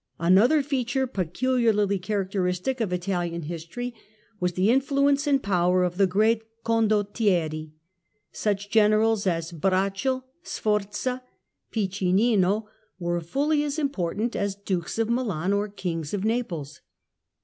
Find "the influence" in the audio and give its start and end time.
4.53-5.27